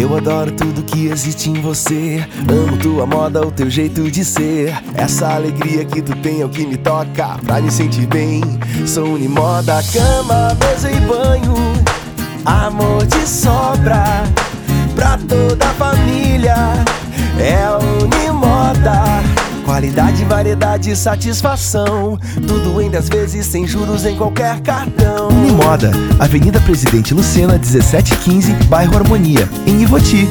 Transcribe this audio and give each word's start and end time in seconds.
Eu 0.00 0.16
adoro 0.16 0.50
tudo 0.50 0.82
que 0.82 1.06
existe 1.06 1.48
em 1.48 1.60
você. 1.60 2.26
Amo 2.50 2.76
tua 2.78 3.06
moda, 3.06 3.46
o 3.46 3.50
teu 3.52 3.70
jeito 3.70 4.10
de 4.10 4.24
ser. 4.24 4.74
Essa 4.94 5.32
alegria 5.34 5.84
que 5.84 6.02
tu 6.02 6.16
tem 6.16 6.40
é 6.40 6.44
o 6.44 6.48
que 6.48 6.66
me 6.66 6.76
toca. 6.76 7.38
Pra 7.46 7.60
me 7.60 7.70
sentir 7.70 8.06
bem, 8.06 8.42
sou 8.86 9.14
Unimoda. 9.14 9.80
Cama, 9.92 10.56
mesa 10.60 10.90
e 10.90 10.98
banho. 11.00 11.54
Amor 12.44 13.06
de 13.06 13.24
sobra 13.26 14.24
pra 14.96 15.16
toda 15.16 15.64
a 15.64 15.74
família. 15.74 16.43
Qualidade, 19.84 20.24
variedade, 20.24 20.96
satisfação. 20.96 22.18
Tudo 22.48 22.80
em 22.80 22.88
10 22.88 23.08
vezes 23.10 23.44
sem 23.44 23.66
juros 23.66 24.06
em 24.06 24.16
qualquer 24.16 24.58
cartão. 24.62 25.28
Unimoda, 25.28 25.90
Avenida 26.18 26.58
Presidente 26.60 27.12
Lucena, 27.12 27.58
1715, 27.58 28.54
bairro 28.66 28.96
Harmonia, 28.96 29.46
em 29.66 29.82
Ivoti. 29.82 30.26